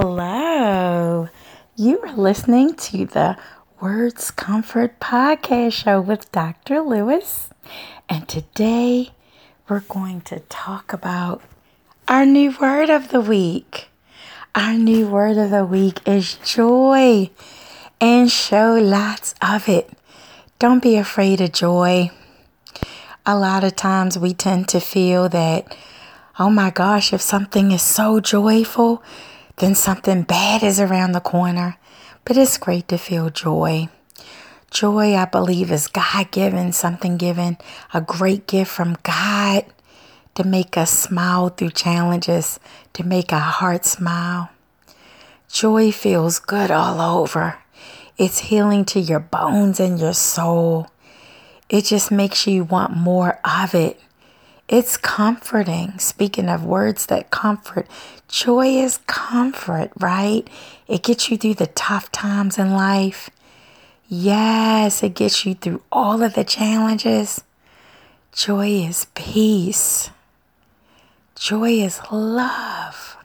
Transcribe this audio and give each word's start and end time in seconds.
Hello. 0.00 1.28
You 1.74 1.98
are 2.02 2.14
listening 2.14 2.74
to 2.74 3.04
the 3.04 3.36
Words 3.80 4.30
Comfort 4.30 5.00
podcast 5.00 5.72
show 5.72 6.00
with 6.00 6.30
Dr. 6.30 6.82
Lewis. 6.82 7.50
And 8.08 8.28
today 8.28 9.10
we're 9.68 9.80
going 9.80 10.20
to 10.20 10.38
talk 10.48 10.92
about 10.92 11.42
our 12.06 12.24
new 12.24 12.54
word 12.60 12.90
of 12.90 13.08
the 13.08 13.20
week. 13.20 13.88
Our 14.54 14.74
new 14.74 15.08
word 15.08 15.36
of 15.36 15.50
the 15.50 15.64
week 15.64 15.98
is 16.06 16.36
joy 16.44 17.30
and 18.00 18.30
show 18.30 18.74
lots 18.74 19.34
of 19.42 19.68
it. 19.68 19.90
Don't 20.60 20.80
be 20.80 20.94
afraid 20.94 21.40
of 21.40 21.50
joy. 21.50 22.12
A 23.26 23.36
lot 23.36 23.64
of 23.64 23.74
times 23.74 24.16
we 24.16 24.32
tend 24.32 24.68
to 24.68 24.78
feel 24.78 25.28
that, 25.30 25.76
oh 26.38 26.50
my 26.50 26.70
gosh, 26.70 27.12
if 27.12 27.20
something 27.20 27.72
is 27.72 27.82
so 27.82 28.20
joyful, 28.20 29.02
then 29.58 29.74
something 29.74 30.22
bad 30.22 30.62
is 30.62 30.80
around 30.80 31.12
the 31.12 31.20
corner. 31.20 31.76
But 32.24 32.36
it's 32.36 32.58
great 32.58 32.88
to 32.88 32.98
feel 32.98 33.30
joy. 33.30 33.88
Joy, 34.70 35.14
I 35.14 35.24
believe, 35.24 35.72
is 35.72 35.86
God 35.86 36.30
given, 36.30 36.72
something 36.72 37.16
given, 37.16 37.56
a 37.94 38.02
great 38.02 38.46
gift 38.46 38.70
from 38.70 38.98
God 39.02 39.64
to 40.34 40.44
make 40.44 40.76
us 40.76 40.90
smile 40.90 41.48
through 41.48 41.70
challenges, 41.70 42.60
to 42.92 43.02
make 43.02 43.32
our 43.32 43.40
heart 43.40 43.86
smile. 43.86 44.50
Joy 45.50 45.90
feels 45.90 46.38
good 46.38 46.70
all 46.70 47.00
over. 47.00 47.58
It's 48.18 48.38
healing 48.38 48.84
to 48.86 49.00
your 49.00 49.20
bones 49.20 49.80
and 49.80 49.98
your 49.98 50.12
soul. 50.12 50.88
It 51.70 51.86
just 51.86 52.10
makes 52.10 52.46
you 52.46 52.64
want 52.64 52.94
more 52.96 53.40
of 53.44 53.74
it. 53.74 53.98
It's 54.68 54.98
comforting. 54.98 55.98
Speaking 55.98 56.48
of 56.50 56.62
words 56.64 57.06
that 57.06 57.30
comfort, 57.30 57.86
joy 58.28 58.66
is 58.66 58.98
comfort, 59.06 59.90
right? 59.98 60.46
It 60.86 61.02
gets 61.02 61.30
you 61.30 61.38
through 61.38 61.54
the 61.54 61.68
tough 61.68 62.12
times 62.12 62.58
in 62.58 62.72
life. 62.72 63.30
Yes, 64.08 65.02
it 65.02 65.14
gets 65.14 65.46
you 65.46 65.54
through 65.54 65.82
all 65.90 66.22
of 66.22 66.34
the 66.34 66.44
challenges. 66.44 67.42
Joy 68.32 68.68
is 68.68 69.06
peace. 69.14 70.10
Joy 71.34 71.70
is 71.72 72.00
love. 72.10 73.16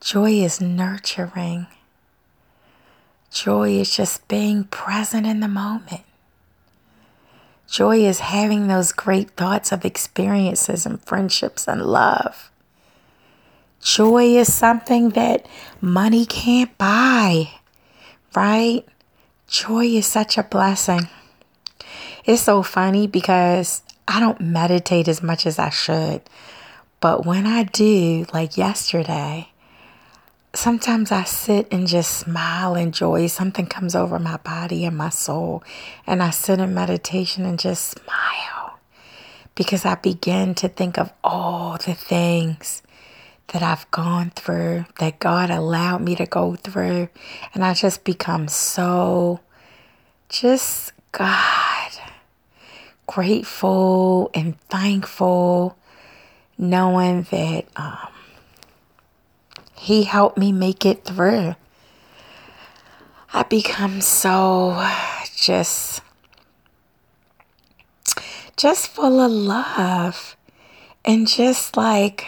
Joy 0.00 0.32
is 0.32 0.60
nurturing. 0.60 1.68
Joy 3.30 3.72
is 3.78 3.94
just 3.94 4.26
being 4.26 4.64
present 4.64 5.26
in 5.26 5.40
the 5.40 5.48
moment. 5.48 6.02
Joy 7.72 8.00
is 8.00 8.18
having 8.20 8.66
those 8.66 8.92
great 8.92 9.30
thoughts 9.30 9.72
of 9.72 9.86
experiences 9.86 10.84
and 10.84 11.02
friendships 11.02 11.66
and 11.66 11.80
love. 11.80 12.50
Joy 13.80 14.36
is 14.36 14.52
something 14.52 15.08
that 15.10 15.46
money 15.80 16.26
can't 16.26 16.76
buy, 16.76 17.48
right? 18.36 18.84
Joy 19.48 19.86
is 19.86 20.04
such 20.06 20.36
a 20.36 20.42
blessing. 20.42 21.08
It's 22.26 22.42
so 22.42 22.62
funny 22.62 23.06
because 23.06 23.80
I 24.06 24.20
don't 24.20 24.42
meditate 24.42 25.08
as 25.08 25.22
much 25.22 25.46
as 25.46 25.58
I 25.58 25.70
should. 25.70 26.20
But 27.00 27.24
when 27.24 27.46
I 27.46 27.62
do, 27.62 28.26
like 28.34 28.58
yesterday, 28.58 29.48
sometimes 30.62 31.10
I 31.10 31.24
sit 31.24 31.66
and 31.72 31.88
just 31.88 32.18
smile 32.18 32.76
and 32.76 32.94
joy. 32.94 33.26
Something 33.26 33.66
comes 33.66 33.96
over 33.96 34.20
my 34.20 34.36
body 34.36 34.84
and 34.84 34.96
my 34.96 35.08
soul. 35.08 35.64
And 36.06 36.22
I 36.22 36.30
sit 36.30 36.60
in 36.60 36.72
meditation 36.72 37.44
and 37.44 37.58
just 37.58 37.98
smile 37.98 38.78
because 39.56 39.84
I 39.84 39.96
begin 39.96 40.54
to 40.54 40.68
think 40.68 40.98
of 40.98 41.12
all 41.24 41.78
the 41.78 41.94
things 41.94 42.80
that 43.48 43.60
I've 43.60 43.90
gone 43.90 44.30
through, 44.30 44.84
that 45.00 45.18
God 45.18 45.50
allowed 45.50 46.00
me 46.00 46.14
to 46.14 46.26
go 46.26 46.54
through. 46.54 47.08
And 47.54 47.64
I 47.64 47.74
just 47.74 48.04
become 48.04 48.46
so, 48.46 49.40
just 50.28 50.92
God, 51.10 51.90
grateful 53.08 54.30
and 54.32 54.58
thankful, 54.70 55.76
knowing 56.56 57.26
that 57.32 57.64
um, 57.74 58.11
He 59.82 60.04
helped 60.04 60.38
me 60.38 60.52
make 60.52 60.86
it 60.86 61.04
through. 61.04 61.56
I 63.34 63.42
become 63.42 64.00
so 64.00 64.80
just 65.34 66.02
just 68.56 68.86
full 68.86 69.18
of 69.18 69.32
love 69.32 70.36
and 71.04 71.26
just 71.26 71.76
like 71.76 72.26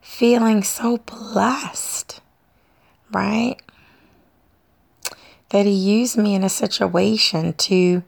feeling 0.00 0.64
so 0.64 0.96
blessed, 0.96 2.20
right? 3.12 3.54
That 5.50 5.66
He 5.66 5.72
used 6.00 6.18
me 6.18 6.34
in 6.34 6.42
a 6.42 6.48
situation 6.48 7.52
to 7.52 8.02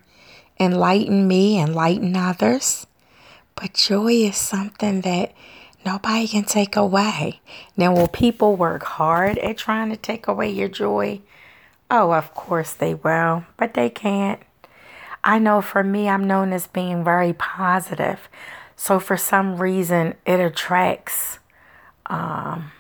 enlighten 0.59 1.29
me, 1.29 1.61
enlighten 1.61 2.17
others. 2.17 2.89
But 3.55 3.75
joy 3.75 4.15
is 4.15 4.37
something 4.37 5.03
that 5.03 5.33
nobody 5.87 6.27
can 6.27 6.45
take 6.45 6.77
away. 6.77 7.41
Now, 7.77 7.95
will 7.95 8.09
people 8.09 8.57
work 8.57 8.83
hard 8.83 9.39
at 9.39 9.57
trying 9.57 9.91
to 9.91 9.97
take 9.97 10.27
away 10.27 10.51
your 10.51 10.69
joy? 10.69 11.21
Oh, 11.91 12.13
of 12.13 12.35
course 12.35 12.73
they 12.73 12.95
will, 12.95 13.47
but 13.57 13.75
they 13.75 13.89
can't. 13.89 14.41
I 15.23 15.39
know 15.39 15.61
for 15.63 15.83
me, 15.83 16.09
I'm 16.09 16.27
known 16.27 16.53
as 16.53 16.67
being 16.67 17.05
very 17.05 17.33
positive. 17.33 18.29
So 18.75 18.99
for 18.99 19.17
some 19.17 19.57
reason, 19.57 20.15
it 20.27 20.41
attracts 20.41 21.39
um, 22.09 22.73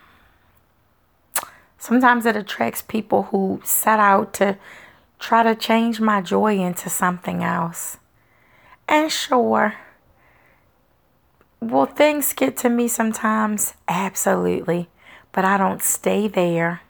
sometimes 1.78 2.26
it 2.26 2.36
attracts 2.36 2.82
people 2.82 3.24
who 3.24 3.60
set 3.64 3.98
out 3.98 4.32
to 4.34 4.56
try 5.18 5.42
to 5.42 5.54
change 5.54 6.00
my 6.00 6.20
joy 6.20 6.58
into 6.58 6.88
something 6.88 7.42
else. 7.42 7.98
And 8.88 9.10
sure, 9.10 9.74
will 11.60 11.86
things 11.86 12.32
get 12.32 12.56
to 12.58 12.68
me 12.68 12.88
sometimes? 12.88 13.74
Absolutely. 13.88 14.88
But 15.32 15.44
I 15.44 15.56
don't 15.56 15.82
stay 15.82 16.28
there. 16.28 16.82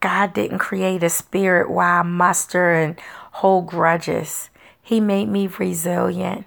God 0.00 0.34
didn't 0.34 0.58
create 0.58 1.02
a 1.02 1.08
spirit 1.08 1.70
where 1.70 1.86
I 1.86 2.02
muster 2.02 2.72
and 2.72 2.96
hold 3.32 3.66
grudges. 3.66 4.50
He 4.82 5.00
made 5.00 5.28
me 5.28 5.46
resilient. 5.46 6.46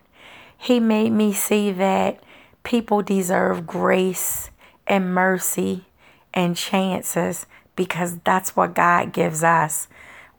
He 0.57 0.79
made 0.79 1.11
me 1.11 1.33
see 1.33 1.71
that 1.71 2.21
people 2.63 3.01
deserve 3.01 3.65
grace 3.65 4.49
and 4.87 5.13
mercy 5.13 5.85
and 6.33 6.55
chances 6.55 7.45
because 7.75 8.17
that's 8.19 8.55
what 8.55 8.75
God 8.75 9.13
gives 9.13 9.43
us. 9.43 9.87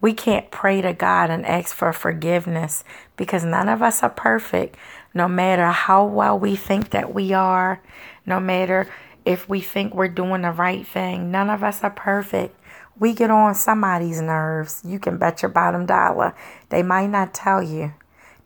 We 0.01 0.13
can't 0.15 0.51
pray 0.51 0.81
to 0.81 0.93
God 0.93 1.31
and 1.31 1.45
ask 1.45 1.75
for 1.75 1.93
forgiveness 1.93 2.85
because 3.17 3.45
none 3.45 3.69
of 3.69 3.83
us 3.83 4.03
are 4.03 4.11
perfect. 4.11 4.77
No 5.13 5.29
matter 5.29 5.67
how 5.67 6.05
well 6.05 6.39
we 6.39 6.57
think 6.57 6.91
that 6.91 7.13
we 7.13 7.33
are, 7.33 7.81
no 8.27 8.39
matter 8.41 8.89
if 9.25 9.49
we 9.49 9.61
think 9.61 9.95
we're 9.95 10.09
doing 10.09 10.43
the 10.43 10.51
right 10.51 10.87
thing, 10.87 11.31
none 11.31 11.51
of 11.51 11.63
us 11.63 11.83
are 11.83 11.91
perfect. 11.91 12.57
We 12.99 13.15
get 13.15 13.31
on 13.31 13.55
somebody's 13.55 14.21
nerves. 14.21 14.83
You 14.85 14.99
can 14.99 15.19
bet 15.19 15.43
your 15.43 15.49
bottom 15.49 15.87
dollar. 15.87 16.35
They 16.69 16.83
might 16.83 17.09
not 17.09 17.35
tell 17.35 17.63
you. 17.63 17.95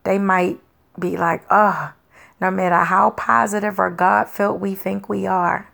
They 0.04 0.18
might 0.18 0.60
be 0.98 1.16
like, 1.16 1.44
oh, 1.50 1.92
no 2.40 2.50
matter 2.50 2.76
how 2.76 3.10
positive 3.10 3.78
or 3.78 3.90
God 3.90 4.28
filled 4.28 4.60
we 4.60 4.74
think 4.74 5.08
we 5.08 5.26
are, 5.26 5.70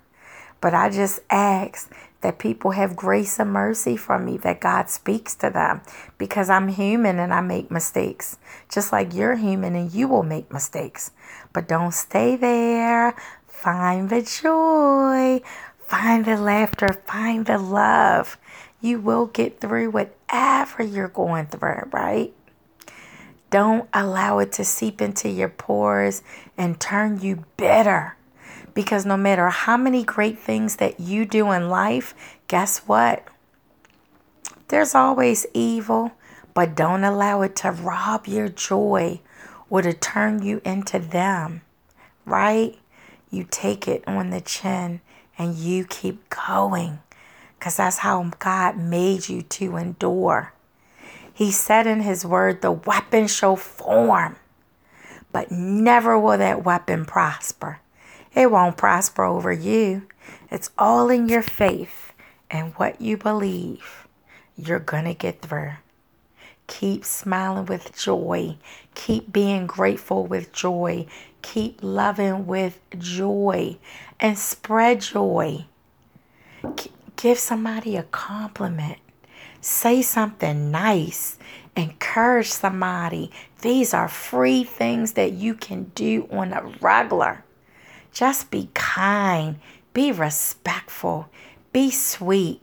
but 0.60 0.74
I 0.74 0.90
just 0.90 1.20
ask 1.30 1.90
that 2.20 2.38
people 2.38 2.72
have 2.72 2.96
grace 2.96 3.38
and 3.38 3.52
mercy 3.52 3.96
for 3.96 4.18
me, 4.18 4.36
that 4.38 4.60
God 4.60 4.90
speaks 4.90 5.34
to 5.36 5.50
them 5.50 5.80
because 6.18 6.50
I'm 6.50 6.68
human 6.68 7.18
and 7.18 7.32
I 7.32 7.40
make 7.40 7.70
mistakes, 7.70 8.38
just 8.68 8.92
like 8.92 9.14
you're 9.14 9.36
human 9.36 9.74
and 9.74 9.92
you 9.92 10.08
will 10.08 10.22
make 10.22 10.52
mistakes. 10.52 11.12
But 11.52 11.68
don't 11.68 11.92
stay 11.94 12.36
there. 12.36 13.14
Find 13.46 14.08
the 14.08 14.22
joy, 14.22 15.42
find 15.86 16.24
the 16.24 16.36
laughter, 16.36 16.92
find 17.06 17.46
the 17.46 17.58
love. 17.58 18.38
You 18.80 19.00
will 19.00 19.26
get 19.26 19.60
through 19.60 19.90
whatever 19.90 20.82
you're 20.82 21.08
going 21.08 21.46
through, 21.46 21.88
right? 21.92 22.32
Don't 23.50 23.88
allow 23.92 24.38
it 24.38 24.52
to 24.52 24.64
seep 24.64 25.02
into 25.02 25.28
your 25.28 25.48
pores 25.48 26.22
and 26.56 26.80
turn 26.80 27.20
you 27.20 27.44
bitter 27.56 28.16
because 28.74 29.06
no 29.06 29.16
matter 29.16 29.48
how 29.48 29.76
many 29.76 30.04
great 30.04 30.38
things 30.38 30.76
that 30.76 31.00
you 31.00 31.24
do 31.24 31.50
in 31.52 31.68
life, 31.68 32.14
guess 32.48 32.78
what? 32.78 33.24
There's 34.68 34.94
always 34.94 35.46
evil, 35.52 36.12
but 36.54 36.76
don't 36.76 37.04
allow 37.04 37.42
it 37.42 37.56
to 37.56 37.72
rob 37.72 38.26
your 38.26 38.48
joy 38.48 39.20
or 39.68 39.82
to 39.82 39.92
turn 39.92 40.42
you 40.42 40.60
into 40.64 40.98
them, 40.98 41.62
right? 42.24 42.78
You 43.30 43.46
take 43.50 43.88
it 43.88 44.04
on 44.06 44.30
the 44.30 44.40
chin 44.40 45.00
and 45.38 45.54
you 45.54 45.84
keep 45.84 46.28
going 46.30 47.00
because 47.58 47.76
that's 47.76 47.98
how 47.98 48.30
God 48.38 48.78
made 48.78 49.28
you 49.28 49.42
to 49.42 49.76
endure. 49.76 50.52
He 51.32 51.50
said 51.50 51.86
in 51.86 52.00
His 52.00 52.24
word, 52.24 52.62
the 52.62 52.72
weapon 52.72 53.26
shall 53.26 53.56
form, 53.56 54.36
but 55.32 55.50
never 55.50 56.18
will 56.18 56.38
that 56.38 56.64
weapon 56.64 57.04
prosper. 57.04 57.80
It 58.34 58.50
won't 58.50 58.76
prosper 58.76 59.24
over 59.24 59.52
you. 59.52 60.06
It's 60.50 60.70
all 60.78 61.10
in 61.10 61.28
your 61.28 61.42
faith 61.42 62.12
and 62.50 62.72
what 62.74 63.00
you 63.00 63.16
believe, 63.16 64.06
you're 64.56 64.78
going 64.78 65.04
to 65.04 65.14
get 65.14 65.40
through. 65.40 65.72
Keep 66.66 67.04
smiling 67.04 67.66
with 67.66 67.96
joy. 67.96 68.56
Keep 68.94 69.32
being 69.32 69.66
grateful 69.66 70.26
with 70.26 70.52
joy. 70.52 71.06
Keep 71.42 71.80
loving 71.82 72.46
with 72.46 72.78
joy 72.98 73.76
and 74.20 74.38
spread 74.38 75.00
joy. 75.00 75.64
Give 77.16 77.38
somebody 77.38 77.96
a 77.96 78.04
compliment. 78.04 78.98
Say 79.60 80.02
something 80.02 80.70
nice. 80.70 81.38
Encourage 81.76 82.50
somebody. 82.50 83.30
These 83.62 83.92
are 83.92 84.08
free 84.08 84.64
things 84.64 85.12
that 85.12 85.32
you 85.32 85.54
can 85.54 85.90
do 85.94 86.28
on 86.30 86.52
a 86.52 86.62
regular. 86.80 87.44
Just 88.12 88.50
be 88.50 88.70
kind. 88.74 89.56
Be 89.92 90.12
respectful. 90.12 91.28
Be 91.72 91.90
sweet. 91.90 92.62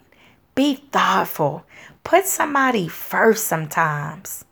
Be 0.56 0.76
thoughtful. 0.76 1.66
Put 2.04 2.26
somebody 2.26 2.88
first 2.88 3.46
sometimes, 3.48 4.46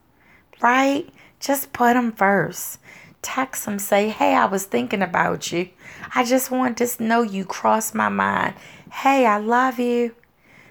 right? 0.62 1.09
Just 1.39 1.74
put 1.74 1.94
them 1.94 2.12
first. 2.12 2.80
Text 3.21 3.65
them, 3.65 3.80
say, 3.80 4.09
Hey, 4.09 4.36
I 4.36 4.45
was 4.45 4.65
thinking 4.65 5.01
about 5.01 5.51
you. 5.51 5.69
I 6.13 6.24
just 6.24 6.51
want 6.51 6.77
to 6.77 7.03
know 7.03 7.21
you 7.21 7.44
crossed 7.44 7.95
my 7.95 8.09
mind. 8.09 8.56
Hey, 8.92 9.25
I 9.25 9.38
love 9.38 9.80
you. 9.80 10.13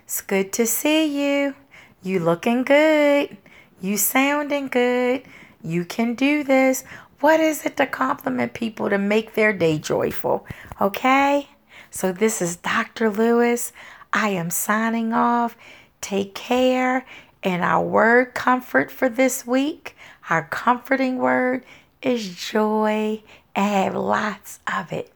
It's 0.05 0.21
good 0.21 0.53
to 0.53 0.67
see 0.67 1.07
you. 1.43 1.55
You 2.03 2.21
looking 2.21 2.63
good. 2.63 3.37
You 3.81 3.97
sounding 3.97 4.69
good. 4.69 5.23
You 5.63 5.85
can 5.85 6.15
do 6.15 6.45
this. 6.45 6.85
What 7.25 7.41
is 7.41 7.65
it 7.65 7.79
to 7.79 7.87
compliment 7.87 8.53
people 8.53 8.91
to 8.91 8.99
make 8.99 9.33
their 9.33 9.55
day 9.55 9.79
joyful? 9.79 10.47
Okay? 10.79 11.49
So 11.91 12.13
this 12.13 12.43
is 12.43 12.57
Dr. 12.57 13.09
Lewis. 13.09 13.73
I 14.13 14.29
am 14.29 14.51
signing 14.51 15.15
off. 15.15 15.57
Take 16.03 16.35
care. 16.35 17.07
And 17.43 17.65
our 17.65 17.83
word 17.83 18.35
comfort 18.35 18.91
for 18.91 19.09
this 19.09 19.47
week, 19.47 19.97
our 20.29 20.47
comforting 20.49 21.17
word 21.17 21.65
is 22.03 22.29
joy 22.29 23.23
and 23.57 23.95
have 23.95 23.95
lots 23.95 24.61
of 24.71 24.93
it. 24.93 25.11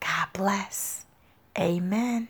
God 0.00 0.26
bless. 0.32 1.04
Amen. 1.56 2.26